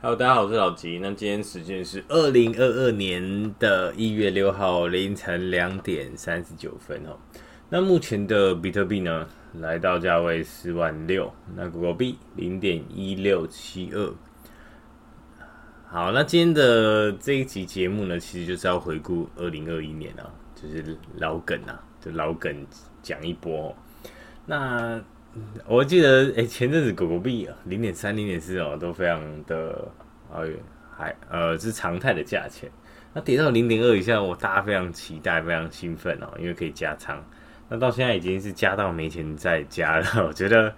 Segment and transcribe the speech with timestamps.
[0.00, 0.96] Hello，大家好，我是老吉。
[1.00, 7.18] 那今天时间是二零二二年的一月六号凌晨两点三十九分哦。
[7.68, 14.14] 那目前的比特币呢，来到价位四万六，那狗狗币零点一六七二。
[15.88, 22.64] 好，那今天的这一集节目呢，其实就是要回顾二零二一年啊，就是老梗啊，就老梗
[23.02, 23.74] 讲一波。
[24.46, 25.02] 那
[25.66, 29.88] 我记得，哎、前阵子狗狗币零点三、零点四哦，都非常的，
[30.32, 30.48] 呃，
[30.96, 32.70] 还呃是常态的价钱。
[33.14, 37.22] 那跌到零点二以下，我大家非常期待、非常兴奋哦，因为可以加仓。
[37.68, 40.72] 那到现在已经是加到没钱再加了， 我觉得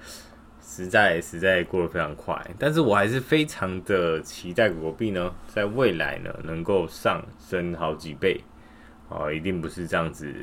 [0.62, 2.40] 实在实在过得非常快。
[2.58, 8.40] 但是我还是非常的期待狗狗币呢，在未来呢能够上升好几倍
[9.08, 10.34] 哦，一定不是这样子。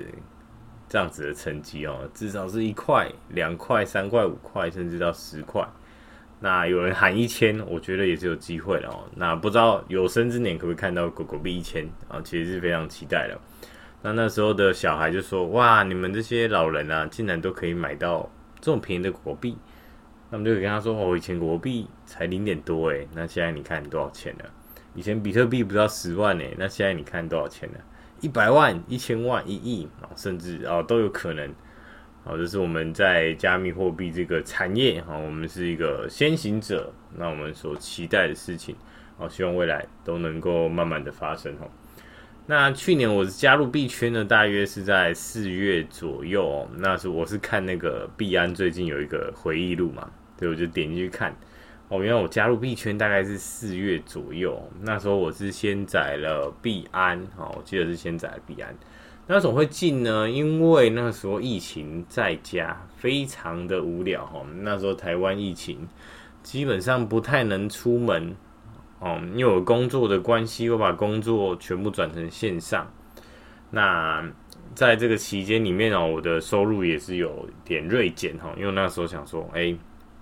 [0.90, 5.68] 这样子的成绩哦，至少是一块、两块、三块、五块，甚至到十块。
[6.40, 9.04] 那有人喊一千，我觉得也是有机会的哦。
[9.16, 12.22] 那不知道有生之年可不可以看到狗狗币一千啊？
[12.24, 13.38] 其实是非常期待的。
[14.04, 18.30] 那那时候的小孩就说：“哇，你们这些老人啊，竟然都可以买到
[18.62, 19.58] 这么便宜的狗狗币。”
[20.30, 24.46] 那么就跟他说：“哦，以前狗狗币才零点多诶，那现在你看多少钱了？
[24.94, 27.80] 以前比特币不到十万诶，那现在你看多少钱了？”
[28.22, 31.50] 一百万、一千万、一亿啊，甚至啊都有可能
[32.24, 38.76] 啊，这是我们在加密货币这个产业哈，我们是一个先行者，那我们所期待的事情
[39.20, 41.68] 啊，希望未来都能够慢慢的发生哈。
[42.50, 51.36] 那去年我是加入币圈呢，大约是在四月左右哦，那是我是看那个币安最近有一个回忆录嘛，所以我就点进去看。
[51.90, 58.76] 哦，原来我加入币圈大概是四月左右，那时候我是先载了币安，哦，我记得是先载了币安。
[59.26, 60.30] 那怎么会进呢？
[60.30, 64.46] 因为那时候疫情在家，非常的无聊哈。
[64.58, 65.88] 那时候台湾疫情
[66.44, 68.36] 基本上不太能出门，
[69.00, 72.86] 哦，因为我工作的关系，我把工作全部转成线上。
[73.72, 74.30] 那
[74.76, 79.74] 在这个期间里面哦，我的收入也是有点锐减哈，因为那时候想说，哎。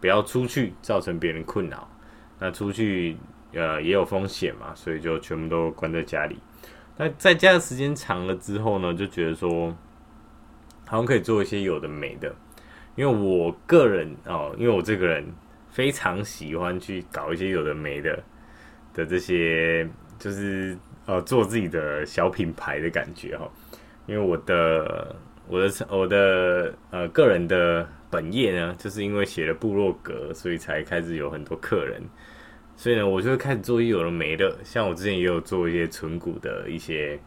[0.01, 1.89] 不要出去造成别人困扰，
[2.38, 3.17] 那出去
[3.53, 6.38] 呃也有风险嘛，所以就全部都关在家里。
[6.97, 9.75] 那在家的时间长了之后呢，就觉得说
[10.85, 12.35] 好像可以做一些有的没的，
[12.95, 15.25] 因为我个人哦，因为我这个人
[15.69, 18.22] 非常喜欢去搞一些有的没的
[18.94, 19.89] 的这些，
[20.19, 23.50] 就是呃做自己的小品牌的感觉哈。
[24.05, 25.16] 因为我的
[25.47, 27.88] 我的我的呃个人的。
[28.16, 32.02] 本业呢，就是因为写了部落格，所以才开始有很多客人。
[32.78, 34.58] 所以呢，我就会开始做一些有的没的。
[34.64, 37.20] 像我之前也有做一些存股的一些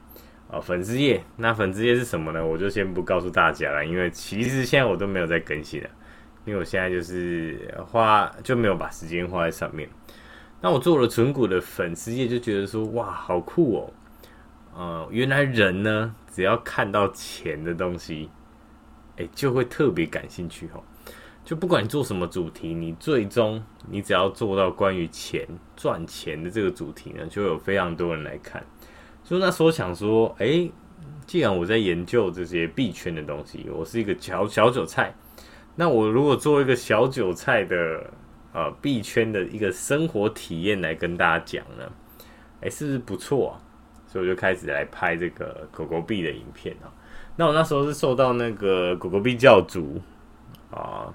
[0.50, 1.22] 啊、粉丝页。
[1.37, 2.43] 那粉丝页是什么呢？
[2.43, 5.91] 我就先不告诉大家了，因为其实现在我都没有在更新了，
[6.47, 9.87] 因为我现在就是花就没有把时间花在上面。
[10.62, 13.93] 那我做了存股的粉丝页，就觉得说哇，好酷哦！
[14.75, 18.31] 呃，原来人呢，只要看到钱的东西。
[19.18, 20.80] 哎，就会特别感兴趣哈，
[21.44, 25.46] 就不管你做什么主题，你最终你只要做到关于钱
[25.76, 28.64] 赚钱的这个主题呢，就有非常多人来看。
[29.24, 30.70] 所以那时候想说，哎，
[31.26, 35.12] 既然我在研究这些币圈的东西，我是一个小小韭菜，
[35.74, 38.10] 那我如果做一个小韭菜的
[38.52, 41.90] 呃币圈的一个生活体验来跟大家讲呢，
[42.60, 43.60] 哎，是不是不错啊？
[44.06, 46.88] 所以我就开始来拍这个狗狗币的影片啊。
[47.38, 50.03] 那我那时候是受到那个狗狗币教主
[50.72, 51.06] 啊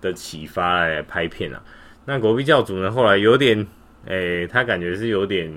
[0.00, 1.62] 的启发来拍片啊。
[2.04, 3.64] 那狗狗币教主呢，后来有点，
[4.06, 5.48] 诶、他感觉是有点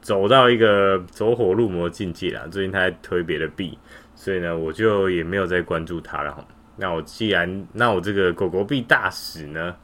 [0.00, 2.48] 走到一个走火入魔境界了。
[2.48, 3.78] 最近他在推别的币，
[4.16, 6.44] 所以呢，我就也没有再关注他了。
[6.74, 9.76] 那我既然，那我这个狗狗币大使呢，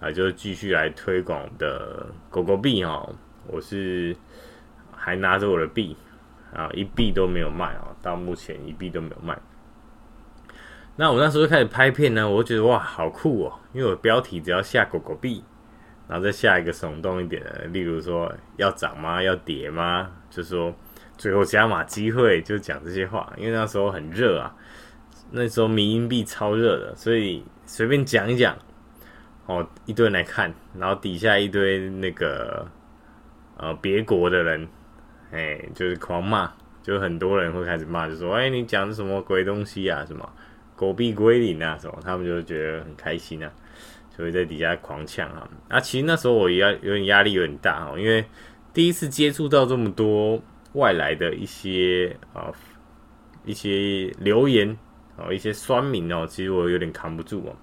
[0.00, 3.06] 啊，就继续来推广的狗狗币哈。
[3.48, 4.16] 我是
[4.96, 5.94] 还拿着我的币。
[6.52, 7.88] 啊，一币都没有卖啊！
[8.00, 9.38] 到目前一币都没有卖。
[10.94, 13.52] 那我那时候开始拍片呢，我觉得哇，好酷哦！
[13.74, 15.44] 因为我标题只要下狗狗币，
[16.08, 19.22] 然后再下一个耸动一点的，例如说要涨吗？
[19.22, 20.10] 要跌吗？
[20.30, 20.74] 就说
[21.18, 23.30] 最后加码机会，就讲这些话。
[23.36, 24.54] 因为那时候很热啊，
[25.30, 28.56] 那时候迷因币超热的，所以随便讲一讲，
[29.44, 32.66] 哦，一堆人来看，然后底下一堆那个
[33.58, 34.66] 呃别国的人。
[35.30, 36.52] 哎，就是狂骂，
[36.82, 40.04] 就很多人会开始骂，就说：“哎，你讲的什么鬼东西啊？
[40.06, 40.28] 什么
[40.76, 41.76] 狗屁归零啊？
[41.80, 43.50] 什么？”他们就觉得很开心啊，
[44.16, 45.48] 就会在底下狂呛啊。
[45.68, 48.24] 啊，其实那时候我压有点压力有点大哦，因为
[48.72, 50.40] 第一次接触到这么多
[50.74, 52.52] 外来的一些啊
[53.44, 54.76] 一些留言
[55.16, 57.56] 哦，一些酸民哦，其实我有点扛不住哦，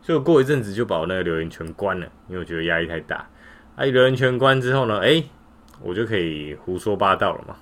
[0.00, 3.28] 所以我过一阵子就把我那个留言全关了，因为我觉得压力太大。
[3.76, 5.22] 啊，留言全关之后呢，哎，
[5.80, 7.56] 我就可以胡说八道了嘛，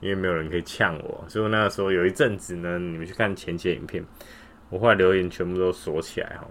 [0.00, 1.24] 因为没有人可以呛我。
[1.28, 4.04] 所以那个时候有一阵子呢，你们去看前期影片，
[4.70, 6.46] 我后来留言全部都锁起来哈。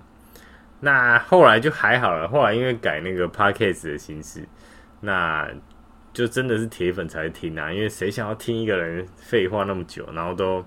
[0.79, 4.47] 那后来就还好了，后来因为改那个 podcast 的形式，
[5.01, 5.49] 那
[6.13, 10.63] 就真的是铁粉才听啊，因为谁想要听一个人废话那么久，然后都。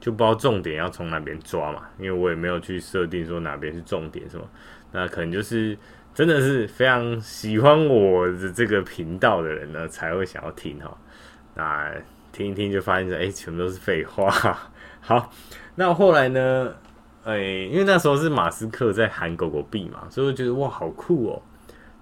[0.00, 4.46] 就不知道重点要从哪边抓嘛，因为我也没有去设定说哪边是重点什么，
[4.92, 5.74] 那可能就是
[6.14, 10.96] 真的是非常喜欢我的这个频道的人呢，才会想要听哈。
[11.54, 11.92] 那
[12.30, 14.30] 听一听就发现说，哎、全部都是废话。
[15.02, 15.32] 好，
[15.74, 16.72] 那后来呢，
[17.24, 21.42] 哎、因为那时候是马斯克在喊狗狗币嘛，所以我觉得哇，好酷哦。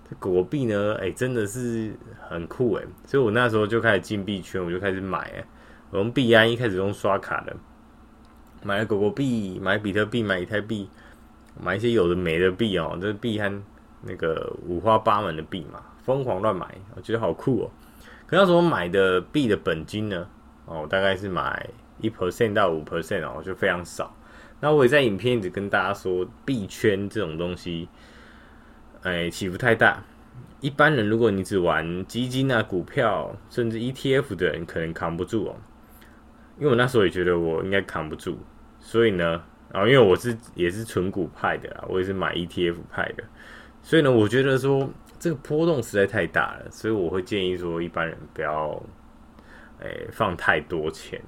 [0.08, 1.94] 这狗狗币呢，哎、真的是
[2.28, 5.44] 很酷哎，所以我那时候就开始进币圈，我就开始买哎，
[5.90, 7.56] 我用币安一开始用刷卡的。
[8.62, 10.88] 买了狗狗币，买比特币，买以太币，
[11.58, 13.62] 买一些有的没的币哦，这币安
[14.02, 17.70] 那个五花八门的币嘛，疯狂乱买，我觉得好酷哦。
[18.26, 20.26] 可那时候买的币的本金呢，
[20.64, 21.68] 哦，大概是买
[22.00, 24.14] 一 percent 到五 percent 哦，就非常少。
[24.60, 27.88] 那我也在影片一直跟大家说，币圈这种东西，
[29.02, 30.02] 哎，起伏太大。
[30.60, 35.56] 一般人如果你只玩基金啊、股票，甚至 ETF 的人，可能扛不住哦。
[36.58, 38.38] 因为我那时候也觉得我应该扛不住。
[38.78, 43.24] 所以呢，然后因为我是也是纯股派的啦，我也是买 ETF 派的，
[43.82, 44.88] 所以呢，我觉得说
[45.18, 48.70] 这个波动实在太大了，所以我会建议说一般人不要，
[49.80, 51.20] 诶、欸、放太多钱。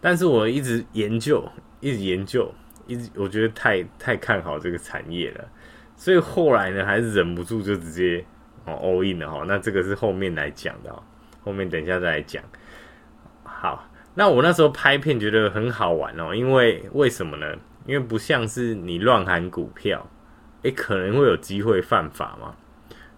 [0.00, 1.42] 但是我一直研究，
[1.80, 2.52] 一直研究，
[2.86, 5.48] 一直我觉得太太看好这个产业了，
[5.96, 8.24] 所以后来呢，还是忍不住就直接
[8.66, 9.44] 哦 all in 了哈。
[9.48, 11.02] 那这个是后面来讲的，
[11.42, 12.42] 后面等一下再来讲。
[13.42, 13.88] 好。
[14.18, 17.54] 那我那时候拍片觉得很好玩哦，因为为什么呢？
[17.84, 20.08] 因为不像是你乱喊股票，
[20.66, 22.56] 诶，可能会有机会犯法嘛。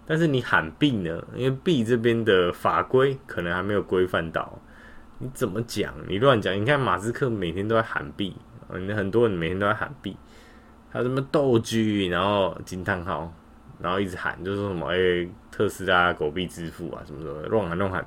[0.05, 1.23] 但是你喊币呢？
[1.35, 4.59] 因为币这边的法规可能还没有规范到，
[5.17, 5.93] 你怎么讲？
[6.07, 6.55] 你乱讲？
[6.55, 8.35] 你看马斯克每天都在喊币，
[8.69, 10.15] 嗯，很多人每天都在喊币，
[10.91, 13.31] 还有什么斗剧，然后惊叹号，
[13.79, 18.05] 然后一直喊，就是说什么诶，特斯拉狗币支付啊什么什么，乱喊乱喊。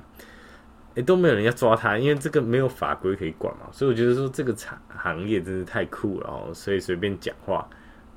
[0.95, 7.67] 哎，都没有人要抓他，因为这个没有法规可以管嘛，所以我觉得说这个产行业真是太酷了哦，所以随便讲话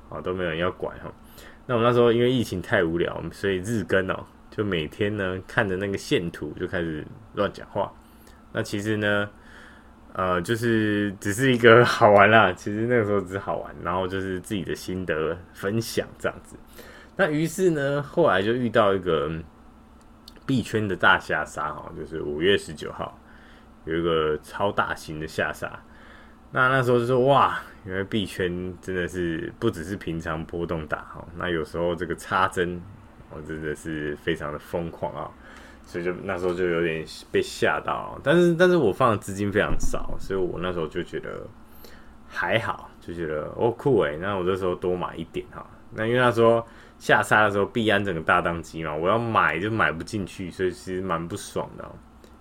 [0.09, 1.11] 啊都没有人要管哈。
[1.65, 7.91] 那我那时候因为疫情太无聊，所以日更哦，就每天呢看着那个线图就开始乱讲话。
[8.53, 9.29] 那其实呢，
[10.13, 16.55] 呃，就是只是一个 好玩啦，其实那个时候只是好玩，然后就是自己的心得分享这样子。
[17.15, 19.31] 那于是呢，后来就遇到一个。
[20.45, 23.19] 币圈的大下杀哈，就是五月十九号
[23.83, 25.69] 有一个超大型的下杀。
[26.53, 32.81] 那那时候就说哇，因为币圈真的是不只是平常波动大哈，那有时候这个插针，
[33.31, 35.31] 我真的是非常的疯狂啊，
[35.85, 38.19] 所以就那时候就有点被吓到。
[38.23, 41.47] 但是但是我放的资金非常少，所以我那时候就觉得
[42.27, 45.65] 还好，就觉得哦酷诶，那我这时候多买一点哈。
[45.93, 46.65] 那因为那时候。
[46.99, 51.87] 下杀的时候，币安整个大当机嘛，我要买就买不进去，所以其实蛮不爽的。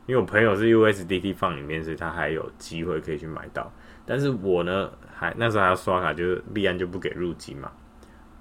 [0.07, 3.71] 因为我朋友是 USDT 放里面，所以他还有机会可以去买到。
[4.07, 7.73] 但是我呢，还那时候还要刷卡，就是币安就不给入金嘛。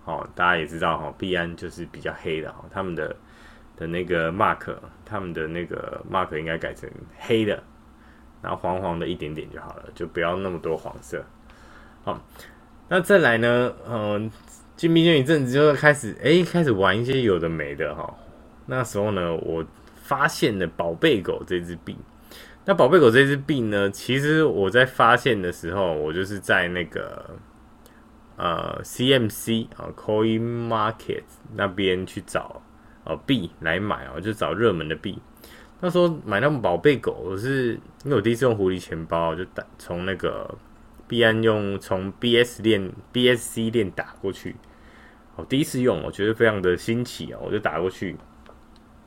[0.03, 3.15] 哦，大家也知道哈，币安就是比较黑的哈，他们的
[3.77, 4.75] 的那个 mark，
[5.05, 7.63] 他们的那个 mark 应该改成黑的，
[8.41, 11.23] 然后黄黄的一点点就好了，就不要那么多黄色。
[12.03, 12.21] 好，
[12.89, 14.29] 那再来呢，嗯。
[14.75, 18.13] 进币圈一阵子，就开始哎、开始玩一些有的没的哈。
[18.65, 19.65] 那时候呢，我
[19.95, 21.97] 发现了宝贝狗这只币。
[22.65, 27.37] 那宝贝狗这只币呢，其实我在发现的时候，我就是在那个
[28.35, 31.23] 呃 CMC 啊 Coin Market
[31.55, 32.61] 那边去找
[33.03, 35.19] 呃币来买啊，就找热门的币。
[35.79, 40.57] 那时候买那种宝贝狗，我是因为我第一次用狐狸钱包，就打从那个。
[41.07, 44.55] 币安用从 BS 链 BSC 链打过去，
[45.35, 48.15] 我第一次用，我觉得非常的新奇哦，我就打过去，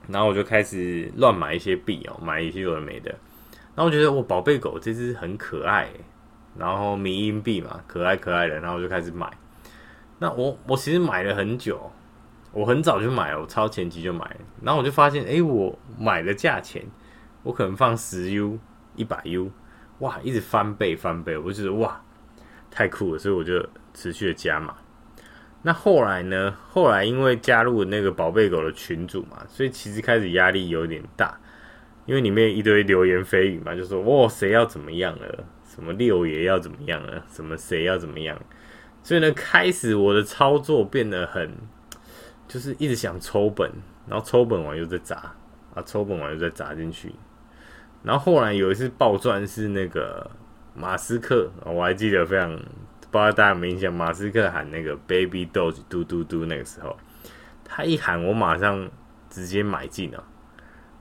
[0.06, 3.12] 然后我就开始乱买一些币哦，买一些有的没的，
[3.78, 5.88] 然后我觉得我宝贝狗这只很可爱，
[6.56, 9.30] 然后迷因币嘛，可爱可爱的，然后我就开始买。
[10.18, 11.88] 那我我其实买了很久，
[12.50, 16.84] 我很早就买了，我超前期就买，然后我就发现，哎，我买的价钱，
[17.44, 18.58] 我可能放十 U
[18.96, 19.48] 一百 U。
[20.00, 22.02] 哇，一直翻倍翻倍，我就觉得哇，
[22.72, 24.74] 太酷了，所以我就持续的加码。
[25.62, 26.52] 那后来呢？
[26.68, 31.38] 后来因为加入那个宝贝狗的群组嘛，所以其实开始压力有点大，
[32.08, 35.44] 因为里面一堆流言蜚语嘛，就说哇，谁要怎么样了？
[35.62, 37.22] 什么六爷要怎么样了？
[37.30, 38.40] 什么谁要怎么样？
[39.02, 41.52] 所以呢，开始我的操作变得很，
[42.48, 43.70] 就是一直想抽本，
[44.08, 45.34] 然后抽本完又再砸，
[45.74, 47.12] 啊，抽本完又再砸进去。
[48.02, 50.30] 然后后来有一次爆赚是那个
[50.74, 56.96] 马斯克，我还记得非常，不知道大家有没有印象，马斯克喊那个 Baby Doge 嘟嘟嘟那个时候，
[57.66, 58.90] 他一喊我马上
[59.28, 60.24] 直接买进了，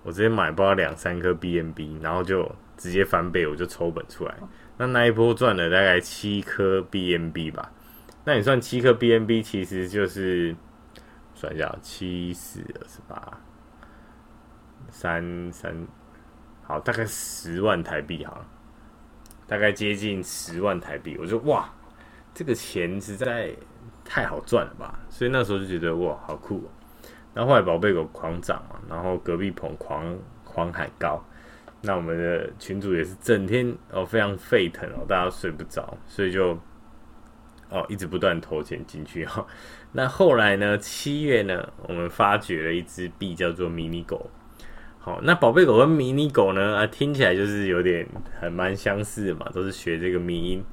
[0.08, 4.34] 我直接买包两三颗 BNB，然后就直接翻倍，我就抽本出来。
[4.78, 7.70] 那那一波赚了大概七颗 BNB 吧，
[8.24, 10.56] 那你算七颗 BNB 其实就是
[11.36, 13.38] 算一下，七四二十八，
[14.90, 15.76] 三三。
[16.64, 18.48] 好，大概十万台币好了，
[19.46, 21.18] 大概接近十万台币。
[21.20, 21.70] 我就哇，
[22.34, 23.54] 这个钱实在
[24.06, 24.98] 太好赚了吧！
[25.10, 26.72] 所以那时候就觉得哇，好酷喔。
[27.38, 31.24] 然后后来宝贝狗狂涨嘛，然后隔壁棚狂狂喊高，
[31.82, 36.58] 那我们的群主也是整天哦非常沸腾哦，大家睡不着，所以就
[37.70, 39.46] 哦一直不断投钱进去哈。
[39.92, 44.32] 那后来呢，七月呢，我们发掘了一只币叫做迷你狗。
[45.04, 46.78] 哦，那宝贝狗跟迷你狗呢？
[46.78, 48.06] 啊，听起来就是有点
[48.42, 50.64] 还蛮相似的嘛，都是学这个迷音，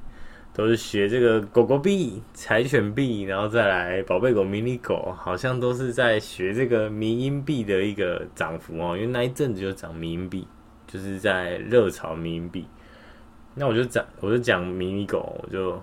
[0.55, 8.95] 都是学这个狗狗币、柴犬币，然后再来宝贝狗、迷你狗，好像都是在学这个迷音币的一个涨幅哦。
[8.95, 10.47] 因为那一阵子就涨迷音币，
[10.87, 12.65] 就是在热炒迷音币。
[13.53, 15.77] 那我就讲，我就讲迷你狗，我就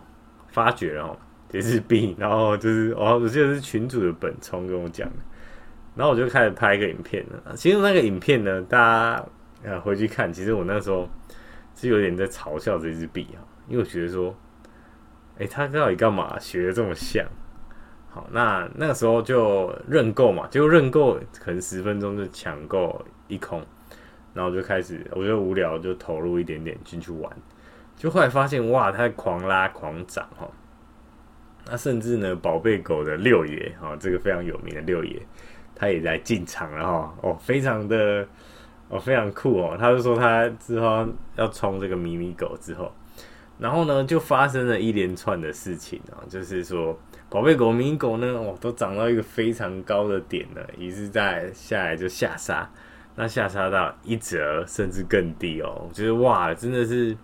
[0.48, 1.14] 发觉哦，
[1.50, 5.16] 这只币，然后就是哦，我记得是群主的本聪跟我讲的。
[5.94, 7.54] 然后我就开始拍一个影片了。
[7.54, 9.24] 其实那个影片呢，大家
[9.64, 11.06] 呃回去看，其实我那时候
[11.74, 14.34] 是有点在嘲笑这只币啊，因为我觉得说，
[15.42, 17.26] 哎，他到底干嘛学的这么像？
[18.08, 23.60] 好，那那个时候就认购嘛，结果认购可能十分钟就抢购一空，
[24.32, 27.36] 然后就开始我就无聊就投入一点点进去玩，
[27.96, 30.48] 就后来发现哇，它狂拉狂涨哈。
[31.66, 35.20] 那甚至呢，宝贝狗的六爷哈，这个非常有名的六爷。
[35.74, 38.24] 他也在进场了哈，哦，非常的
[38.88, 39.76] 哦，非常酷哦。
[39.76, 42.92] 他就说他之后要冲这个迷你狗之后，
[43.58, 52.70] 然后呢就发生了一连串的事情啊，就是说宝贝狗、迷狗呢，哦，都涨到一个非常高的点了，于是在下来就下杀，
[53.16, 55.86] 那下杀到一折甚至更低哦。
[55.88, 57.16] 我觉得哇，真的是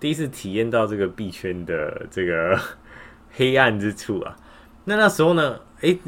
[0.00, 2.58] 第一次体验到这个币圈的这个
[3.32, 4.36] 黑暗之处啊。
[4.84, 5.98] 那那时候呢，诶。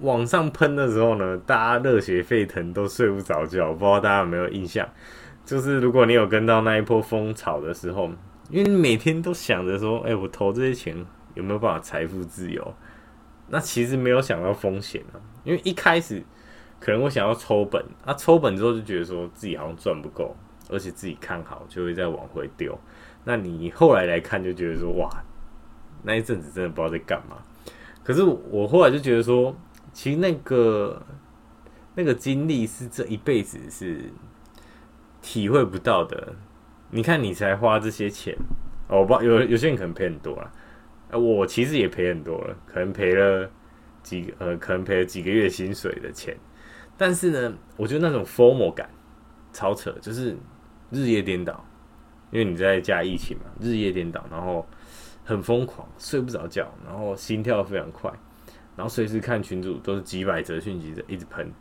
[0.00, 3.72] 往上喷的时候呢，大家热血沸腾，都睡不着觉。
[3.72, 4.88] 不知道大家有没有印象，
[5.44, 8.08] 就是如果你有跟到那一波风潮的时候，
[8.50, 12.74] 因为你每天都想着说，哎、我投这些钱有没有办法财富自由？
[13.48, 15.20] 那其实没有想到风险啊。
[15.44, 16.22] 因为一开始
[16.80, 20.36] 可能我想要抽本，啊，抽本之后就觉得说自己好像赚不够，
[20.68, 22.78] 而且自己看好就会再往回丢。
[23.24, 25.08] 那你后来来看就觉得说，哇，
[26.02, 27.36] 那一阵子真的不知道在干嘛。
[28.02, 29.54] 可是我后来就觉得说。
[29.90, 31.02] 其实那个
[31.96, 34.12] 那个经历是这一辈子是
[35.20, 36.36] 体会不到的。
[36.90, 38.34] 你看，你才花这些钱，
[38.88, 43.50] 哦，不有有些人可能赔很多了，我其实也赔很多了，可能赔了
[44.02, 46.34] 几呃，可能赔了几个月薪水的钱。
[46.96, 48.88] 但是呢，我觉得那种 formal 感
[49.52, 50.36] 超扯，就是
[50.90, 51.64] 日夜颠倒，
[52.30, 54.66] 因为你在家疫情嘛，日夜颠倒，然后
[55.24, 58.10] 很疯狂，睡不着觉，然后心跳非常快。
[58.76, 61.52] 然后随时看群主都是几百则讯息的一直喷，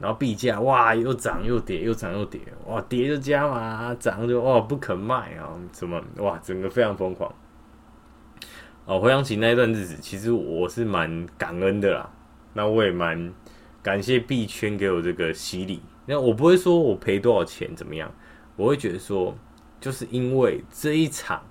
[0.00, 7.32] 然后币价哇又涨又跌又涨又跌，哇跌就加嘛，涨就哇不肯卖啊，什么哇整个非常疯狂。
[8.86, 12.10] 哦，回想起那一段日子，其实我是蛮感恩的啦。
[12.54, 13.32] 那我也蛮
[13.82, 15.82] 感谢币圈给我这个洗礼。
[16.06, 18.12] 那我不会说我赔多少钱怎么样，
[18.56, 19.36] 我会觉得说，
[19.80, 21.42] 就是因为这一场。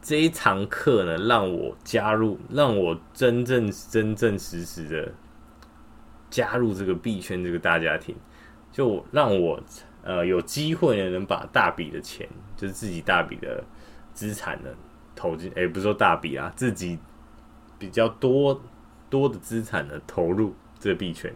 [0.00, 5.12] 这一堂课呢，让我加入，让我真正真正实实的
[6.30, 8.14] 加入这个币圈这个大家庭，
[8.70, 9.62] 就让我
[10.02, 13.62] 呃有机会呢，能把大笔的钱，就是自己大笔的
[14.12, 14.70] 资产呢
[15.14, 16.98] 投进，哎，不是说大笔啊，自己
[17.78, 18.60] 比较多
[19.08, 21.34] 多的资产呢投入这个币圈。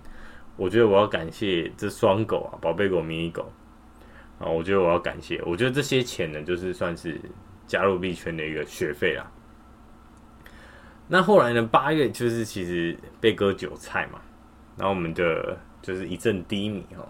[0.57, 3.53] 我觉得我要感谢这双狗啊，宝贝狗、迷你狗
[4.39, 7.21] 啊，我觉得我要感谢，我觉得这些钱呢，就是算是。
[7.65, 9.25] 加入币圈的一个学费啊，
[11.09, 11.63] 那后来呢？
[11.63, 14.21] 八月就是其实被割韭菜嘛，
[14.77, 17.07] 然后我们的就是一阵低迷哈。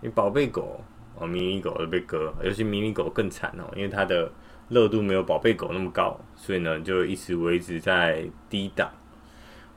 [0.00, 0.80] 因为宝贝狗
[1.16, 4.30] 哦，迷你狗都被割，尤其迷你狗更惨哦，因为它的
[4.68, 8.90] 热度没有宝贝狗那么高，所以呢就一直维持在低档。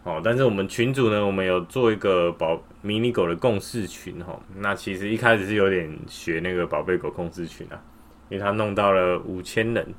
[0.03, 4.39] 哦，但是我们群主呢，我们有做一个宝迷你狗的共事群哈。
[4.57, 7.81] 那其实一开始是有点学那个宝贝狗共事群啊，
[8.29, 9.93] 因为他弄到了五千人。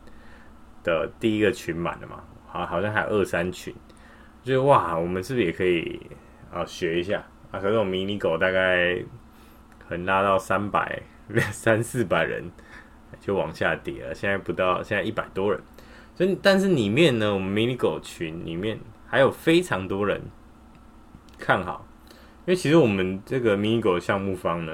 [0.86, 3.74] 的第一个群满了嘛，好，好像还有二三群，
[4.44, 6.00] 就是哇，我们是不是也可以
[6.56, 8.96] 啊学一下啊，可是我迷你狗大概
[9.86, 11.02] 可能拉到三百、
[11.52, 12.50] 三四百人
[13.20, 15.60] 就往下跌了，现在不到，现在一百多人。
[16.14, 20.22] 所以，但是里面呢，我们迷你狗群里面还有非常多人
[21.38, 24.72] 看好，因为其实我们这个迷你狗项目方呢，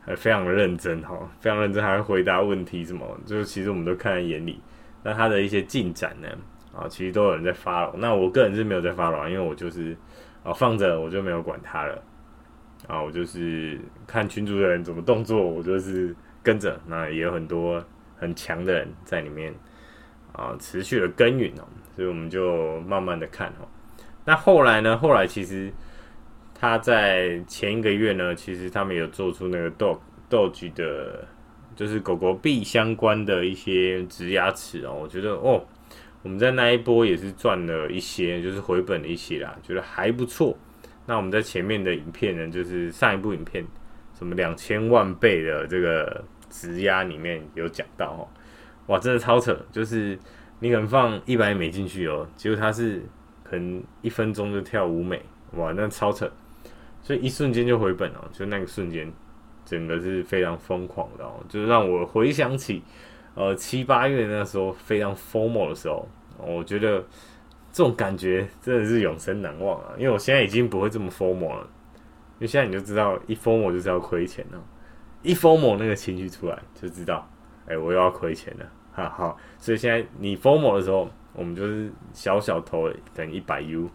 [0.00, 4.58] 还非常认真哈，非常认真，还会回答问题什么，就是其实我们都看在眼里。
[5.02, 6.28] 那它的一些进展呢？
[6.74, 7.92] 啊，其实都有人在 follow。
[7.96, 9.96] 那我个人是没有在 follow，因为我就是
[10.42, 12.02] 啊放着，我就没有管它了。
[12.86, 16.80] 啊，我就是看群主的人怎么动作，我就是跟着。
[16.86, 17.82] 那也有很多
[18.16, 19.54] 很强的人在里面
[20.32, 21.64] 啊，持续的耕耘哦。
[21.94, 23.68] 所以我们就慢慢的看哦。
[24.24, 24.96] 那后来呢？
[24.96, 25.72] 后来其实
[26.54, 29.98] 他在前一个月呢，其实他们有做出那个 dog
[30.30, 31.26] dog 的。
[31.76, 35.64] 就是狗狗币相关的一些植牙齿哦，我觉得哦，
[36.22, 40.56] 我们在那一波也是赚了一些，就是回本了一些啦，觉得还不错。
[41.06, 43.64] 那我们在前面的影片呢，就是上一部影片，
[44.16, 48.28] 什么两千万倍的这个质押里面有讲到哦，
[48.88, 50.18] 哇，真的超扯，就是
[50.60, 53.02] 你可能放一百美进去哦，结果它是
[53.42, 55.22] 可能一分钟就跳五美，
[55.54, 56.30] 哇，那超扯，
[57.00, 59.12] 所以一瞬间就回本哦，就那个瞬间。
[59.64, 62.82] 整个是非常疯狂的哦，就是让我回想起，
[63.34, 66.08] 呃七八月那时候非常 formal 的时候，
[66.38, 67.00] 我觉得
[67.70, 69.92] 这种感觉真的是永生难忘啊！
[69.96, 71.68] 因为我现在已经不会这么 formal 了，
[72.34, 74.60] 因为现在你就知道一 formal 就是要亏钱了，
[75.22, 77.28] 一 formal 那个情绪出来就知道，
[77.66, 79.36] 哎，我又要亏钱了，哈哈！
[79.58, 83.88] 所以现在你 formal 的时候，我们就是小小投等一百 U，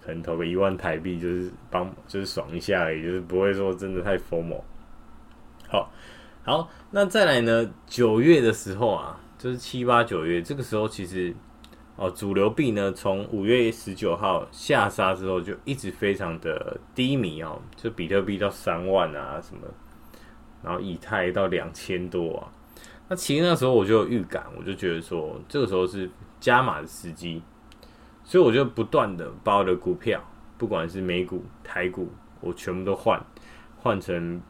[0.00, 4.62] 可能投个一万台币，就是帮就是爽一下而已，就是不会说真的太 formal。
[5.68, 5.90] 好，
[6.48, 7.70] 好，那再来呢？
[7.86, 11.36] 九月的时候啊，就是七八九月这个时候，其实
[11.96, 19.60] 哦，主流币呢，从五月十九号下杀之后，就一直非常的低迷哦，就比特币到三万啊什么，
[20.62, 22.48] 然后以太到两千多啊。
[23.08, 27.42] 那其实那时候我就有预感，我就觉得说，这个时候是加码的时机，
[28.24, 30.18] 所以我就不断的把我的股票，
[30.56, 33.22] 不管是美股、台股，我全部都换
[33.76, 34.40] 换成。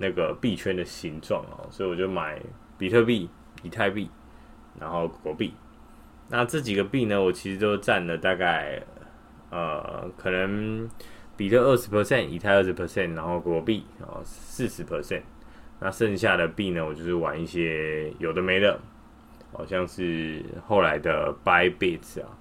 [0.00, 2.40] 那个币圈的形状哦，所以我就买
[2.78, 3.28] 比特币、
[3.62, 4.10] 以太币，
[4.80, 5.52] 然后国币。
[6.30, 8.82] 那这几个币呢，我其实都占了大概
[9.50, 10.88] 呃，可能
[11.36, 15.22] 比特二十 percent，以太二十 percent，然后国币啊四十 percent。
[15.80, 18.80] 那剩下的币呢，我就是玩一些有的没的，
[19.52, 22.38] 好像是后来的 Buy Bits 啊，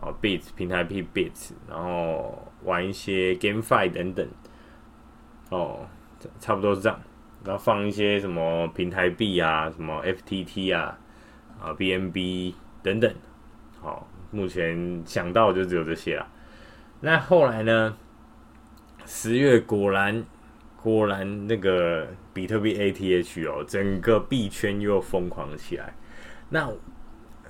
[0.00, 4.28] 啊 Bits 平台币 Bits，然后玩一些 GameFi 等等
[5.50, 5.88] 哦。
[6.40, 7.00] 差不多是这样，
[7.44, 10.98] 然后放一些什么平台币啊，什么 FTT 啊，
[11.60, 13.14] 啊 BNB 等等，
[13.80, 16.26] 好，目前想到就只有这些了。
[17.00, 17.96] 那后来呢？
[19.04, 20.24] 十月果然
[20.76, 25.92] 果然那个比特币 ATH 哦，整个币圈又疯狂起来。
[26.50, 26.72] 那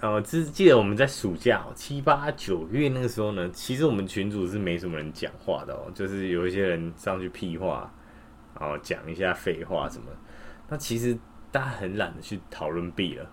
[0.01, 7.93] 呃，只记得我们在暑假七八九月那个时候呢，其实我们群组是没什么人讲话的哦，就是有一些人上去屁话。
[8.59, 10.07] 然后，讲一下废话什么？
[10.69, 11.17] 那其实
[11.51, 13.31] 大家很懒得去讨论币了，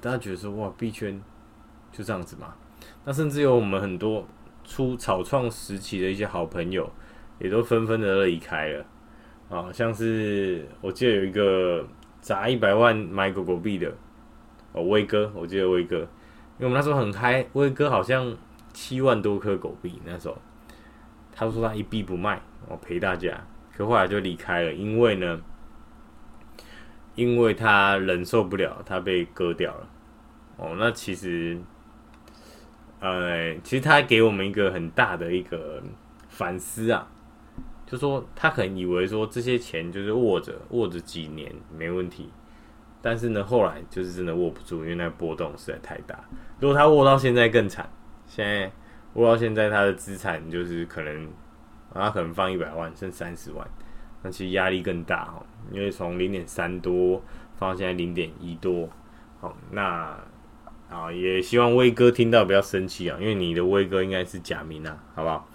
[0.00, 1.20] 大家觉得说哇，币圈
[1.90, 2.54] 就这样子嘛？
[3.04, 4.26] 那甚至有我们很多
[4.64, 6.90] 初草创时期的一些好朋友，
[7.38, 8.84] 也都纷纷的离开了。
[9.50, 11.86] 啊，像是我记得有一个
[12.20, 13.92] 砸一百万买狗狗币的
[14.72, 18.34] 哦，威哥，我记得威哥，因为我们那时候很嗨，威哥好像
[18.72, 20.38] 七万多颗狗币那时候，
[21.30, 23.38] 他说他一币不卖，我陪大家。
[23.86, 25.40] 后来就离开了，因为呢，
[27.14, 29.88] 因为他忍受不了，他被割掉了。
[30.56, 31.58] 哦，那其实，
[33.00, 35.82] 呃，其实他给我们一个很大的一个
[36.28, 37.08] 反思啊，
[37.86, 42.30] 就说他可能以为说这些钱就是握着握着几年没问题，
[43.00, 46.18] 但是呢，后来就是真的握不住，因为那波动实在太大。
[46.60, 47.90] 如果他握到现在更惨，
[48.26, 48.70] 现在
[49.14, 51.28] 握到现在他的资产就是可能。
[51.94, 53.66] 他可能放一百万，剩三十万，
[54.22, 57.22] 那其实压力更大哦，因为从零点三多
[57.56, 58.88] 放到现在零点一多，
[59.40, 60.16] 好，那
[60.90, 65.48] 啊也希望威哥听到不要生气啊，因为你的威哥应该是假名啊，好不好？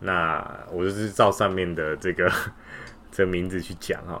[0.00, 2.30] 那我就是照上面的这个
[3.10, 4.20] 这名字去讲哈，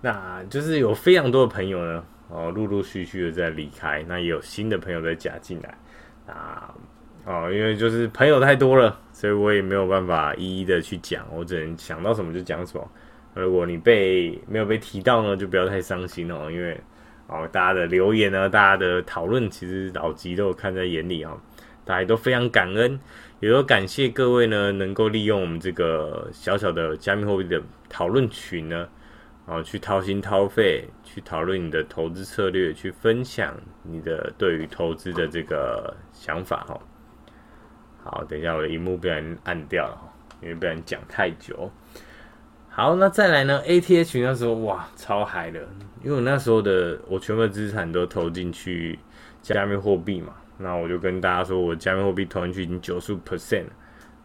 [0.00, 5.78] 那就是有非常多的朋友呢，哦，陆陆续续的在离开，那也有新的朋友在加进来
[6.32, 6.74] 啊。
[7.24, 12.86] 哦，因为就是朋友太多了，所以我也没有办法一一的去讲，我只能想到什么就讲什么。
[13.32, 16.78] 如果你被没有被提到呢，就不要太伤心哦，因为
[17.26, 21.34] 哦，大家的留言呢，大家的讨论，其实老吉都有看在眼里啊。
[21.82, 23.00] 大家都非常感恩，
[23.40, 28.86] 也都感谢各位呢，能够利用我们这个小小的加密货币的讨论群呢，
[29.46, 36.78] 然后去掏心掏肺，去讨论你的投资策略，去分享你的对于投资的这个想法哈。
[38.08, 39.98] 好，等一下我的荧幕被人按掉了，
[40.40, 41.68] 因为被人讲太久。
[42.68, 45.58] 好，那再来呢？ATH 那时候哇，超嗨的，
[46.04, 48.96] 因为我那时候的我全部资产都投进去
[49.42, 50.34] 加密货币嘛。
[50.56, 53.72] 那我就跟大家说，我加密货币投进去已经九十五 percent 了，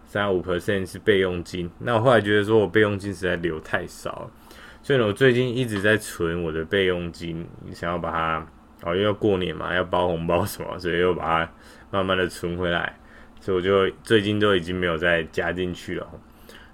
[0.05, 1.67] 三十五 percent 是备用金。
[1.79, 4.31] 那我后来觉得说我备用金实在留太少了，
[4.83, 8.47] 所以呢，我最近一直在存我的备用金，想要把它
[8.83, 11.51] 哦，因为要过年嘛，要包红包什么，所以又把它
[11.89, 12.97] 慢慢的存回来。
[13.41, 16.07] 所以我就最近都已经没有再加进去了。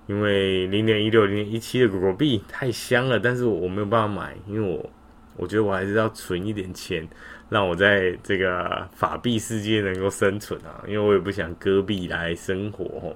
[0.06, 4.89] 因为零点一六、零点一七的狗狗币太香了，但是我没有办法买，因为我
[5.36, 7.06] 我觉得我还是要存一点钱，
[7.49, 13.15] 让我在这个法币世界能够生存啊，因为我也不想割币来生活。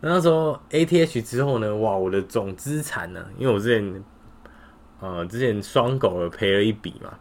[0.00, 4.04] 那那时候 ATH 之后呢，哇，我的总资产呢，因为我之前
[5.00, 7.16] 呃之前双狗赔了一笔嘛，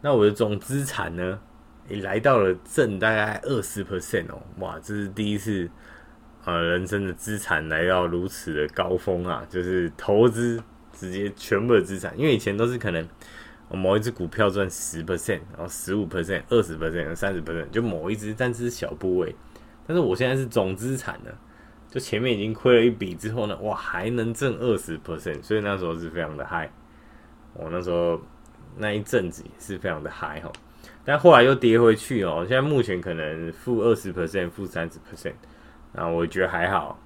[0.00, 1.40] 那我的总资产呢
[1.88, 5.68] 也来到了正大概二十 percent 哦，哇，这是第一次。
[6.44, 10.62] 呃，人生的资产来到如此的高峰啊，就是投资
[10.94, 13.06] 直接全部的资产，因为以前都是可能
[13.70, 19.34] 某一只股票赚十 percent，然后十五 percent、二十 percent、三十 percent，就某一只，但是小部位。
[19.86, 21.30] 但是我现在是总资产呢，
[21.90, 26.70] 就前面已经亏了一笔之后呢，哇，还能挣二十 percent，所以那时候是非常的嗨。
[27.52, 28.18] 我那时候
[28.78, 30.50] 那一阵子也是非常的嗨哈，
[31.08, 35.32] 但后来又跌回去哦，现在目前可能负二十 percent、负三十 percent。
[35.94, 37.00] 那我觉得还好，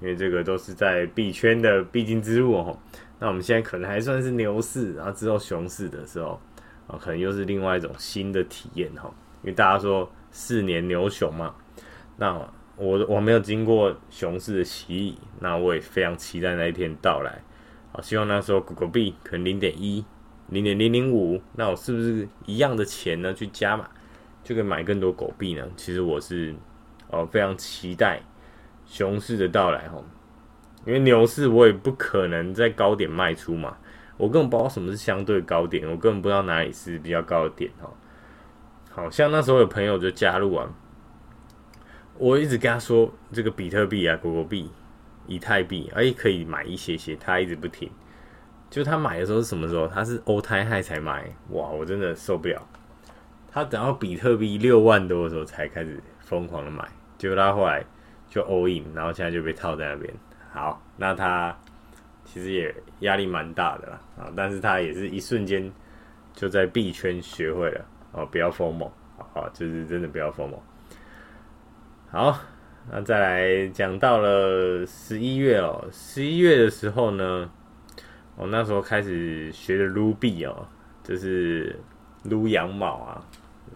[0.00, 2.76] 因为这个都是在币圈的必经之路哦。
[3.20, 6.40] 那我们现在可能还算是牛市，然后之后熊市的时候，
[6.88, 9.08] 啊，可能又是另外一种新的体验哈。
[9.42, 11.54] 因为大家说四年牛熊嘛，
[12.16, 12.34] 那
[12.74, 17.40] 我我没有经过熊市的洗礼，那我也非常期待那一天到来。
[17.92, 20.04] 好，希望那时候狗狗币可能零点一、
[20.48, 23.32] 零点零零五，那我是不是一样的钱呢？
[23.32, 23.88] 去加码
[24.42, 25.66] 就可以买更多狗币呢？
[25.76, 26.54] 其实我是。
[27.10, 28.20] 哦，非常期待
[28.84, 29.96] 熊市的到来哈，
[30.84, 33.78] 因为牛市我也不可能在高点卖出嘛，
[34.18, 37.90] 我根本不知道什么是相对高点，我根本不知道哪里是比较高的点哈。
[38.90, 40.68] 好像那时候有朋友就加入啊，
[42.18, 44.70] 我一直跟他说这个比特币啊、狗狗币、
[45.26, 47.90] 以太币，哎，可以买一些些，他一直不听。
[48.70, 49.88] 就他买的时候是什么时候？
[49.88, 52.60] 他是 all time high 才买，哇，我真的受不了。
[53.50, 56.86] 他等到比特币六万多的时候才开始疯狂的买。
[57.16, 57.84] 结果他后来
[58.28, 60.14] 就 all in，然后现在就被套在那边。
[60.52, 61.56] 好，那他
[62.24, 65.72] 其实也压力蛮大的啦啊，但是他也是一瞬间
[66.34, 70.58] 就在币圈学会了哦，不要 FOMO，好，就是真的不要 FOMO。
[72.10, 72.38] 好，
[72.90, 77.50] 那再来讲到了十一月哦，十一月的时候呢，
[78.38, 80.66] 我那时候开始学的撸币哦，
[81.02, 81.78] 就是
[82.22, 83.22] 撸羊毛啊，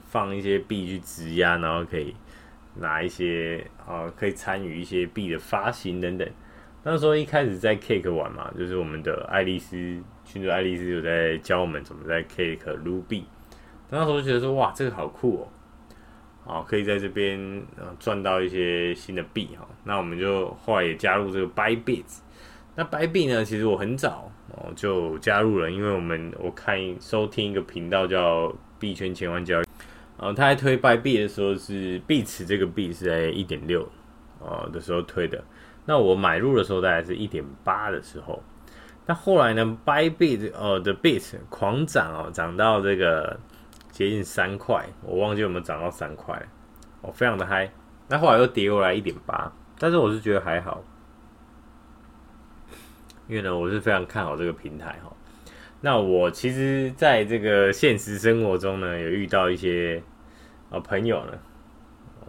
[0.08, 2.14] 放一些币去质押，然后可以。
[2.76, 6.26] 拿一些啊，可以参与一些币的发行等等。
[6.82, 9.76] 那时候一开始在 Cake 玩嘛，就是我们的爱丽丝
[10.24, 13.26] 群主爱丽丝有在教我们怎么在 Cake 撸币。
[13.90, 15.46] 那时候觉得说，哇，这个好酷
[16.46, 17.62] 哦，啊，可以在这边
[18.00, 19.68] 赚到一些新的币哈。
[19.84, 22.20] 那我们就后来也加入这个 Buy Bits。
[22.74, 29.64] 那 Bybit 呢，其实我很早哦就加入了，因为我们我看收听一个频道叫币圈千万交易。
[30.18, 33.88] 哦，他在推 Bybit 的时候是币池这个币是在一点六
[34.38, 35.42] 哦的时候推的，
[35.84, 38.40] 那我买入的时候大概是一点八的时候，
[39.06, 43.36] 那后来呢 Bybit 哦的 bit 狂涨哦，涨到这个
[43.90, 46.40] 接近三块，我忘记有没有涨到三块
[47.00, 47.68] 哦，非常的嗨。
[48.08, 50.84] 那后来又跌过来一点八，但是我是觉得还好，
[53.28, 55.12] 因为呢我是非常看好这个平台哈。
[55.80, 60.02] 那我其实在这个现实生活中呢，有遇到一些。
[60.72, 61.32] 啊，朋友呢？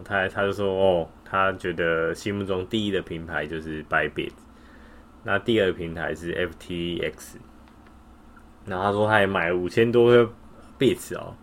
[0.04, 4.32] 他他就说，哦，他觉得心目中第一的平台就是 Bybit，
[5.22, 7.36] 那第二平台是 FTX。
[8.66, 10.30] 然后他说他也买了五千多个
[10.78, 11.34] bit 哦，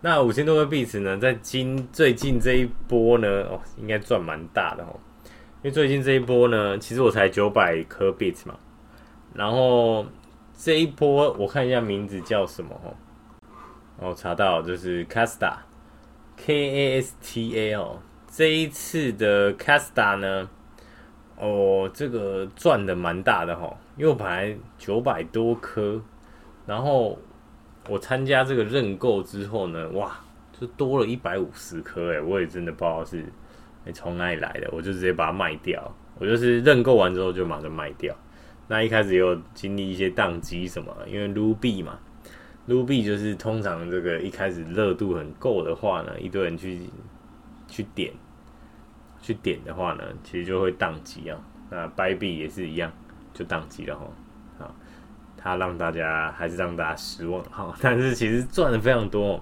[0.00, 4.98] 那五千多个 bits 呢，在今最近这一波呢，哦，应该赚蛮大的哦，
[5.62, 8.56] 因为最近这一波呢，其实我才九百颗 bits 嘛，
[9.34, 10.04] 然后
[10.56, 12.94] 这一波我看一下名字叫什么哦，
[13.98, 15.54] 哦，查到就是 Kasta。
[16.34, 20.48] K A S T A 哦，这一次的 Kasta 呢，
[21.36, 26.00] 哦，这个赚的蛮大的哈，因为我本来九百多颗，
[26.66, 27.16] 然后
[27.88, 30.18] 我参加这个认购之后呢，哇，
[30.58, 33.24] 就多了一百五十颗，哎，我也真的不知道是
[33.84, 35.94] 哎从哪里来的，我就直接把它卖掉。
[36.18, 38.16] 我就是认购完之后就马上卖掉。
[38.72, 41.98] 那一开始也有经历一些宕机什么，因为卢币嘛，
[42.64, 46.80] 卢币就是通常这个一开始热度很够的话呢，一堆人去
[47.68, 48.10] 去点，
[49.20, 51.38] 去点的话呢，其实就会宕机啊。
[51.68, 52.90] 那 b y b e 也是一样，
[53.34, 54.64] 就宕机了哈。
[54.64, 54.74] 啊，
[55.36, 59.34] 它让大家还是让大家失望哈，但是其实赚的非常多，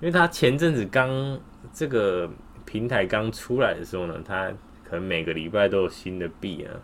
[0.00, 1.40] 因为它前阵子刚
[1.72, 2.30] 这个
[2.66, 4.52] 平台刚出来的时候呢，它
[4.84, 6.76] 可能每个礼拜都有新的币啊，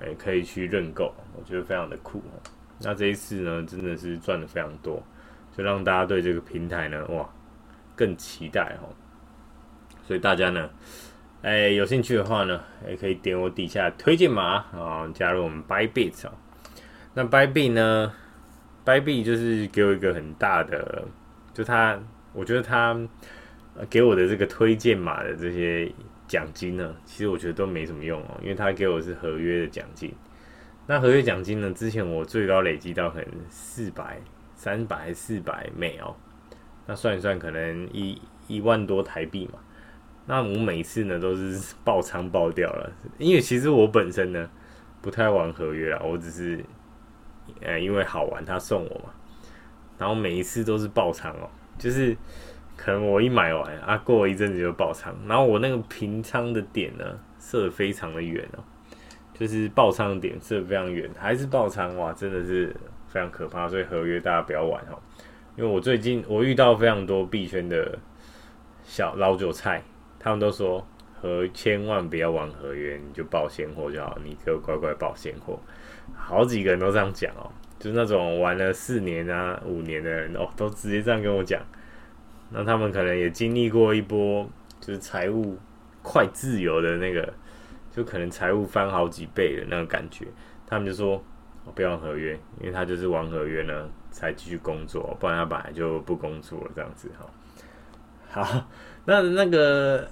[0.00, 2.22] 哎，可以去认购，我觉得非常的酷。
[2.80, 5.02] 那这一次呢，真的是赚的非常多，
[5.56, 7.28] 就让大家对这个平台呢，哇，
[7.94, 8.92] 更期待哦。
[10.06, 10.70] 所以大家呢。
[11.42, 16.32] 哎，有兴趣的话呢，也可以点我底下推荐码啊，加入我们 Bybit 啊。
[17.14, 18.12] 那 Bybit 呢
[18.84, 21.04] ，Bybit 就是给我一个很大的，
[21.54, 21.96] 就他，
[22.32, 22.98] 我觉得他
[23.88, 25.92] 给我的这个推荐码的这些
[26.26, 30.12] 奖金呢，其实我觉得都没什么用哦，因为他给我是合约的奖金。
[30.86, 34.20] 那合约奖金呢，之前我最高累积到可能四百、
[34.54, 36.14] 三百四百美哦，
[36.86, 39.58] 那算一算，可能一一万多台币嘛。
[40.26, 44.48] 那我每次呢都是 爆仓爆掉了，因为其实我本身呢
[45.00, 46.64] 不太玩合约啦，我只是
[47.60, 49.14] 呃因为好玩他送我嘛，
[49.98, 52.16] 然后每一次都是爆仓哦，就是
[52.76, 57.04] 可能我一买完啊过一阵子就爆仓，然后我那个平仓的点呢
[57.38, 58.62] 设的非常的远哦，
[59.34, 62.74] 就是爆仓的点设的非常远，还是爆仓哇，真的是
[63.08, 64.98] 非常可怕，所以合约大家不要玩哦，
[65.56, 67.98] 因为我最近我遇到非常多币圈的
[68.84, 69.82] 小老韭菜。
[70.18, 70.84] 他们都说
[71.14, 75.56] 和千万不要玩合约，你就报现货就好，你就乖乖报现货。
[76.16, 81.62] 好几个人都这样讲哦，就是那种玩了四年啊、五年的人哦，都直接这样跟我讲。
[82.50, 84.48] 那他们可能也经历过一波，
[84.80, 85.58] 就是财务
[86.02, 87.32] 快自由的那个，
[87.90, 90.26] 就可能财务翻好几倍的那个感觉。
[90.66, 91.22] 他们就说
[91.74, 98.42] 不要合约，因为他就是玩合约呢才继续工作，不然他本来就不工作了这样子哈。
[98.42, 98.68] 好，
[99.04, 100.08] 那那个。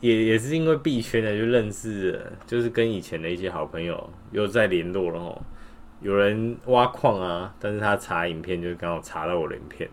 [0.00, 5.42] 也也是因为币圈的就认识，就是跟以前的一些好朋友又在联络了哦。
[6.00, 9.90] 有人挖矿啊，但是他查影片就刚好查到我的影片，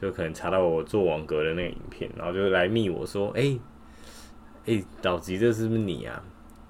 [0.00, 3.60] 就可能查到我做网格的那个影片，然后就来密我说：“哎、欸，
[4.66, 6.22] 哎、欸，老吉，这是不是你啊？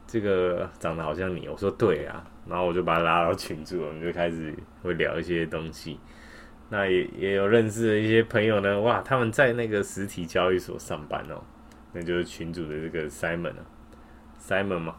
[0.06, 5.98] 这个长得好像你。”我说：“对啊。”然后我就把他拉到群组，我们就开始会聊一些东西。
[6.68, 11.42] 那也也有认识的一些朋友呢，哇，他们在那个实体交易所上班哦。
[11.92, 13.66] 那就是群主的这个 Simon 啊
[14.40, 14.94] ，Simon 嘛，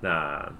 [0.00, 0.52] 那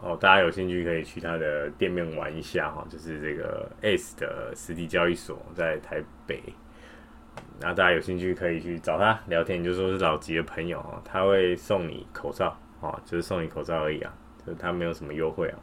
[0.00, 6.40] 哦，大家有兴趣可以去他的店面玩一下哈，就是这个 S 的实体交易所在台北，
[7.60, 14.14] 那大家有兴趣可以去找他聊天，就说是老吉的朋友啊，他会送你口罩啊，就是送你口罩而已啊，
[14.46, 15.58] 就是他没有什么优惠啊，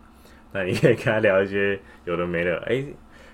[0.51, 2.83] 那你可以跟他聊一些有的没的，哎、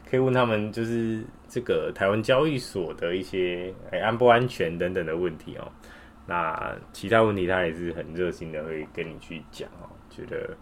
[0.08, 5.72] 可以问他们，就是这个台湾交易所的一些哎安不安全等等的问题哦。
[6.26, 10.56] 那其他问题他也是很热心的，会跟你去讲哦，觉得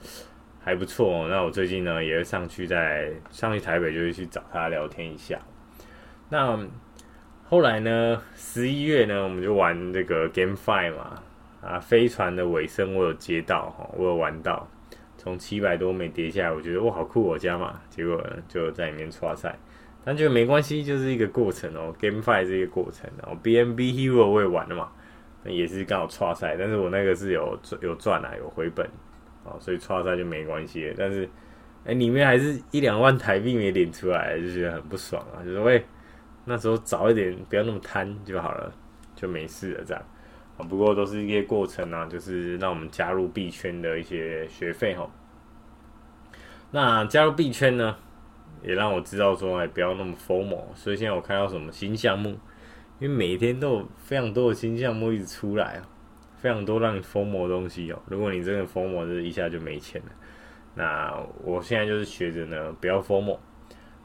[0.60, 1.28] 还不错哦。
[1.30, 5.40] 那我最近呢也会上去在上去台北，就会去找他聊天一下。
[6.30, 6.60] 那
[7.46, 11.22] 后来呢，十一月呢，我们就玩这个 GameFi 嘛，
[11.62, 14.68] 啊，飞船的尾声我有接到哈，我有玩到。
[15.18, 19.54] 从七百多美跌下来，我觉得哇好酷我家嘛，结果呢就在里面刷赛，
[20.06, 24.90] 但觉得没关系，就是一个过程哦，GameFi 这个过程哦，BMB Hero 我也玩了嘛，
[25.44, 28.86] 那也是刚好刷赛，但是我那个是有有赚啊，有回本
[29.46, 30.94] 啊，所以刷赛就没关系。
[30.98, 31.30] 但是
[31.86, 35.84] 哎、里面还是一两万台币没领出来，就觉得很不爽啊，就是喂
[36.46, 38.72] 那时候早一点，不要那么贪就好了，
[39.16, 40.04] 就没事了这样。
[40.68, 45.10] 不过都是一些过程啊，就是让我们加入币圈的一些学费哈。
[46.72, 47.96] 那加入币圈呢，
[48.62, 50.76] 也让我知道说，哎，不要那么 FOMO。
[50.76, 52.38] 所以现在我看到什么新项目，
[53.00, 55.88] 因为每天都有非常多的新项目一直出来啊，
[56.38, 58.02] 非常多让你疯魔的东西哦。
[58.08, 60.12] 如果你真的疯魔就是一下就没钱了。
[60.76, 63.40] 那我现在就是学着呢，不要疯魔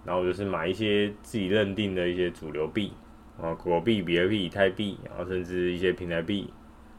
[0.04, 2.92] 然后就是买一些自己认定的一些主流币。
[3.36, 6.48] 啊，国币、比特币、以太币，然后甚至一些平台币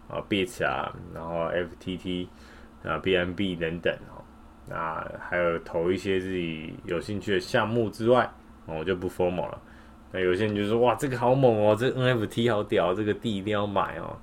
[0.09, 2.27] 啊，Bits 啊，然后 FTT
[2.83, 4.21] 啊，BNB 等等哦。
[4.67, 8.29] 那还有投一些自己有兴趣的项目之外，
[8.65, 9.61] 我就不疯魔了。
[10.11, 14.17] 那有些人就说：“哇，这个好猛哦，这 NFT 好屌，这个地一定要买哦。”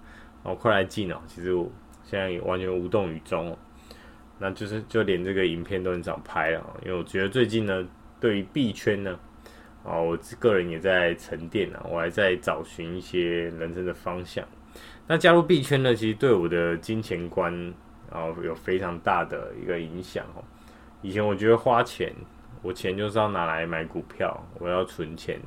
[0.45, 1.17] 然后快来进哦。
[1.27, 1.71] 其实我
[2.05, 3.59] 现在也完全无动于衷哦。
[4.39, 7.87] 那就是就连这个影片都很少拍了，因为我觉得最近呢，
[8.21, 9.19] 对于币圈呢。
[9.85, 14.47] 啊，我个人也在沉淀啊，我还在找寻一些人生的方向。
[15.09, 17.53] 那加入币圈呢，其实对我的金钱观
[18.09, 20.45] 啊有非常大的一个影响哦。
[21.01, 22.15] 以前我觉得花钱，
[22.63, 25.41] 我钱就是要拿来买股票，我要存钱，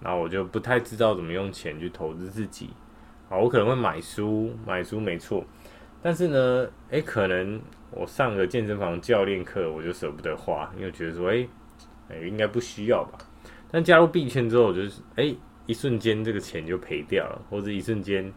[0.00, 2.70] 那我就不太知道怎么用钱去投资自己。
[3.28, 5.44] 啊，我可能会买书，买书没错，
[6.02, 7.60] 但是呢，诶，可能
[7.92, 11.48] 我上个健身房教练课，我就舍不得花，因为觉得说，诶，
[12.08, 13.18] 诶，应该不需要吧。
[13.70, 15.36] 但加入币圈之后，我就是诶，
[15.66, 18.32] 一瞬间这个钱就赔掉了，或者一瞬间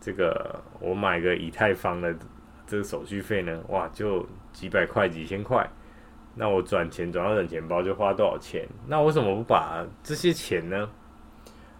[0.00, 2.14] 这个我买个以太坊的
[2.64, 5.68] 这个手续费呢，哇，就几百块、几千块。
[6.38, 8.66] 那我转钱转到冷钱包就花多少钱？
[8.86, 10.88] 那为什么不把这些钱呢？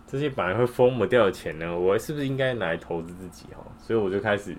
[0.06, 1.78] 这些本来会疯不掉的钱呢？
[1.78, 3.46] 我是不是应该拿来投资自己？
[3.54, 4.56] 哈，所以我就开始，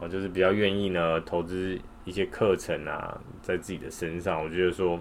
[0.00, 4.42] 我就是比较愿意呢投资一些课程啊，在自己的身上。
[4.42, 4.98] 我觉得说。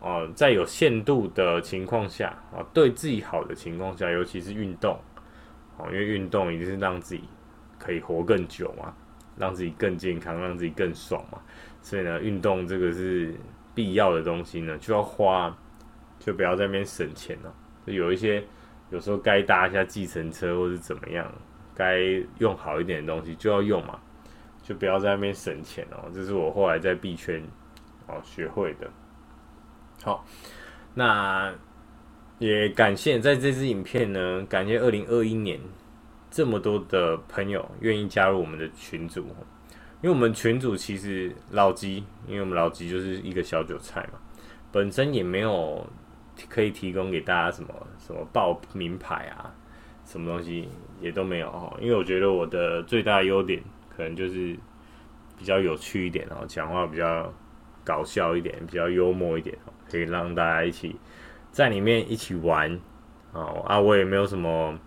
[0.00, 5.00] 哦，在有限度的情况下，啊，对自己好的情况下，尤其是运动，
[5.78, 7.24] 哦，因为运动一定是让自己
[7.78, 8.94] 可以活更久嘛，
[9.38, 11.40] 让自己更健康，让自己更爽嘛，
[11.84, 13.34] 所以呢，运动这个是
[13.74, 15.54] 必要的东西呢，就要花，
[16.18, 17.54] 就不要在那边省钱了。
[17.86, 18.42] 就有一些
[18.88, 21.30] 有时候该搭一下计程车或是怎么样，
[21.74, 22.00] 该
[22.38, 24.00] 用好一点的东西就要用嘛，
[24.62, 26.10] 就不要在那边省钱哦。
[26.14, 27.42] 这是我后来在币圈
[28.06, 28.90] 哦学会的。
[30.02, 30.24] 好，
[30.94, 31.52] 那
[32.38, 35.60] 也感谢在这支影片呢，感谢二零二一年
[36.30, 39.26] 这么多的朋友愿意加入我们的群组，
[40.04, 44.18] 因为我们群主其实老吉，因为我们老吉就是一个小韭菜嘛，
[44.70, 45.82] 本身也没有
[46.46, 49.50] 可以提供给大家什么什么报名牌啊，
[50.04, 50.68] 什么东西
[51.00, 53.62] 也都没有哈，因为我觉得我的最大优点
[53.96, 54.54] 可能就是
[55.38, 57.32] 比较有趣一点，然后讲话比较
[57.82, 59.56] 搞笑一点，比较幽默一点。
[59.90, 60.94] 可以让大家一起
[61.50, 62.78] 在里面一起玩
[63.32, 64.78] 哦啊，我也没有什么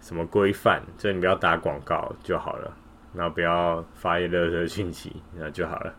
[0.00, 2.76] 什么规范，就你不要打广告就好了，
[3.14, 5.94] 然后不要发一些垃圾讯息，那就好了。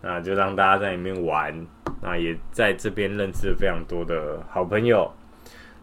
[0.00, 1.66] 那就让大家在里面玩，
[2.02, 5.10] 那也在这边认识了非常多的好朋友。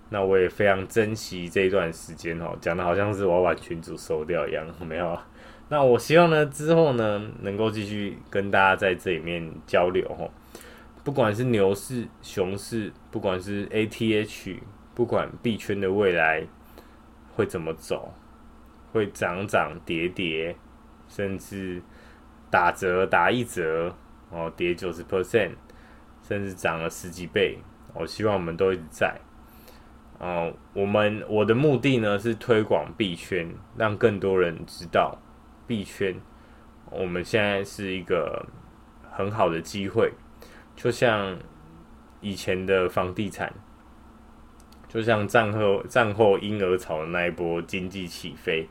[0.10, 5.18] 那我也非常珍惜这一段时间哦，讲的好像是我要把群主收掉一样，没有。
[5.70, 10.30] 那我希望呢之后呢能够继续跟大家在这里面交流哦。
[11.04, 14.58] 不管是牛市、熊市，不管是 ATH，
[14.94, 16.46] 不管币圈的未来
[17.34, 18.14] 会怎么走，
[18.92, 20.56] 会涨涨跌跌，
[21.12, 21.82] 甚至
[22.50, 23.94] 打折打一折，
[24.30, 25.52] 哦，跌九十 percent，
[26.24, 27.60] 甚至涨了十几倍，
[27.94, 29.20] 我希望我们都一直在。
[30.20, 35.18] 哦，我们我的目的呢是推广币圈，让更多人知道
[35.68, 36.16] 币圈，
[36.90, 38.48] 我们现在是一个
[39.12, 40.14] 很好的机会。
[40.76, 41.38] 就像
[42.22, 43.52] 以前的房地产，
[44.88, 48.70] 就像战后战后婴儿潮的那一波经济起飞，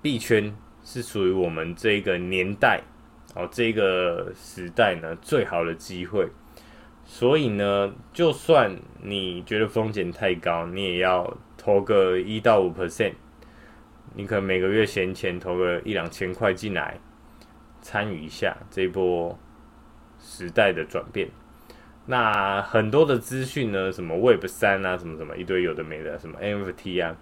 [0.00, 0.56] 币圈
[0.92, 2.80] 是属于我们这个年代
[3.36, 6.26] 哦，这个时代呢最好的机会。
[7.04, 13.12] 所以呢，就算你觉得风险太高，你也要投个一到五 percent，
[14.14, 16.98] 你可能每个月闲钱投个一两千块进来，
[17.80, 19.38] 参与一下这一波。
[20.22, 21.30] 时代的转变，
[22.04, 27.16] 那很多的资讯呢，什么 Web 三啊，什么什么一堆有的没的，什么 NFT 啊，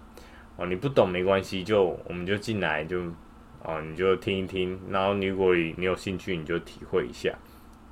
[0.57, 3.01] 哦，你不懂没关系，就我们就进来就，
[3.63, 7.33] 哦，你就听一听，然后你如果你有兴趣，你就体会一下，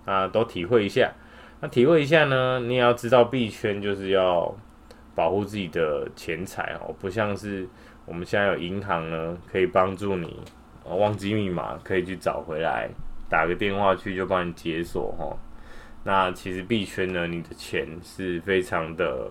[0.05, 1.11] 啊，都体会一下。
[1.59, 4.55] 那体会一下呢，你也要知道币圈就是要
[5.15, 7.67] 保护自己的钱财哦，不像是
[8.05, 10.39] 我们现在有银行呢，可以帮助你，
[10.83, 12.89] 哦，忘记密码可以去找回来。
[13.29, 15.35] 打个电话去就帮你解锁哦，
[16.05, 19.29] 那其实币圈呢，你的钱是非常的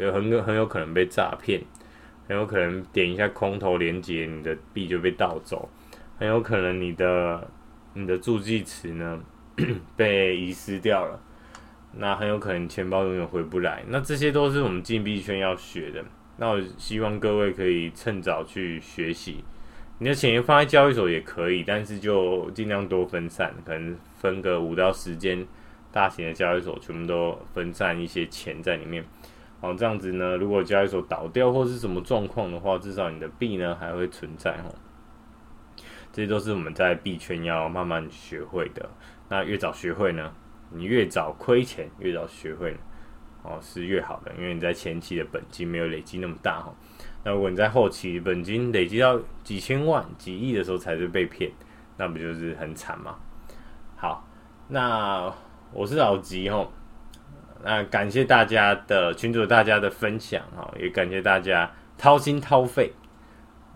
[0.00, 1.62] 有很很有可能被诈骗，
[2.28, 5.68] 很有可能点一下空头连接，你的币就被盗走，
[6.18, 7.50] 很有可能你的
[7.94, 9.18] 你的助记词呢
[9.96, 11.18] 被遗失掉了，
[11.96, 16.04] 那很有可能钱包永远回不来，那这些都是我们进币圈要学的，
[16.36, 19.42] 那我希望各位可以趁早去学习。
[20.00, 25.44] 你的钱放在交易所也可以，但是就尽量多分散，可能分个五到十间
[25.90, 29.04] 大型的交易所，全部都分散一些钱在里面。
[29.60, 34.70] 哦，这样子呢，如果交易所倒掉或是什么状况的话，至少你的币呢还会存在哈。
[36.12, 38.88] 这些都是我们在币圈要慢慢学会的。
[39.28, 40.32] 那越早学会呢，
[40.70, 42.76] 你越早亏钱，越早学会，
[43.42, 46.72] 哦是越好的，因为你在前期的本金没有累积那么大哈。
[47.24, 51.50] 那如果你在后期本金累积到几千万、几亿的时候才是被骗，
[51.96, 53.16] 那不就是很惨吗？
[53.96, 54.24] 好，
[54.68, 55.32] 那
[55.72, 56.72] 我是老吉吼，
[57.64, 62.92] 那感谢大家的群主大家的分享哈，也感谢大家掏心掏肺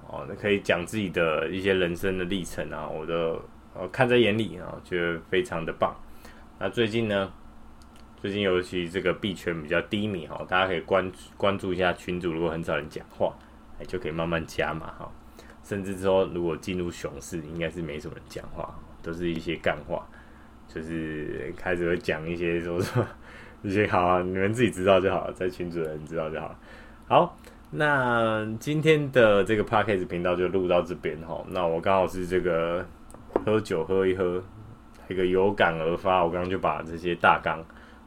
[0.07, 3.39] 哦，那可以讲自己的一些人生的历程啊，我的
[3.75, 5.95] 呃看在眼里啊，觉得非常的棒。
[6.59, 7.33] 那最近呢，
[8.17, 13.35] 最近尤其这个币圈比较低迷哈，大家可以关关注一下群主，如果很少人讲话，
[13.81, 15.11] 哎，就可以慢慢加嘛哈。
[15.65, 20.07] 甚至说，如果进入熊市，应该是没什么人讲话，都是一些干话，
[20.69, 23.09] 就是开始会讲一些说什么
[23.71, 26.59] 些好啊，你们自己知道就好了，在群主的人知道就好了。
[27.07, 27.37] 好，
[27.71, 31.45] 那今天的这个 Podcast 频道就录到这边哈。
[31.49, 32.85] 那我刚好是这个
[33.45, 34.43] 喝酒喝一喝，
[35.09, 37.59] 一个有感而发，我刚刚就把这些大纲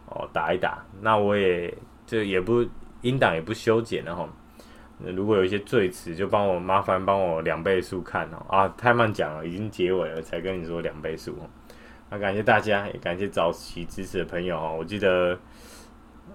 [0.07, 0.83] 哦打一打。
[1.01, 1.73] 那我也
[2.05, 2.65] 这也不
[3.01, 4.27] 音档也不修剪了哈。
[4.99, 11.37] 如果有一些赘词，就帮我麻烦帮我两倍速看哦啊，太慢讲了，已经结尾了才跟你说两倍速
[12.09, 12.11] 哦。
[12.11, 14.75] 那感谢大家，也感谢早期支持的朋友哦。
[14.77, 15.37] 我记得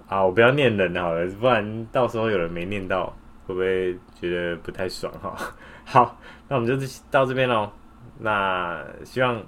[0.07, 3.07] 啊，我不要念人好了，不然到时候有人没念到，
[3.45, 5.35] 会不会觉得不太爽哈？
[5.85, 7.71] 好，那我们就到这边喽。
[8.19, 9.41] 那希望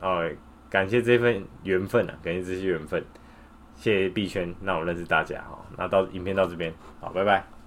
[0.00, 0.28] 哦，
[0.68, 3.04] 感谢这份缘分啊，感谢这些缘分，
[3.74, 5.58] 谢谢币圈让我认识大家哈。
[5.76, 7.57] 那到影片到这边，好，拜拜。